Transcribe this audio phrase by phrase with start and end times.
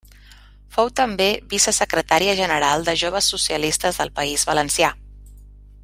[0.77, 4.91] Fou també vicesecretària general de Joves Socialistes del País Valencià.